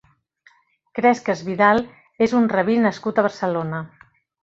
Cresques 0.99 1.45
Vidal 1.51 1.83
és 2.29 2.35
un 2.43 2.51
rabí 2.57 2.81
nascut 2.89 3.19
a 3.25 3.31
Barcelona. 3.31 3.89